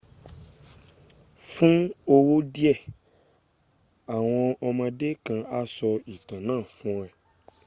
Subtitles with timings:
[1.51, 1.77] fun
[2.15, 2.71] owo die
[4.13, 7.09] awon omode kan a so itan naa fun e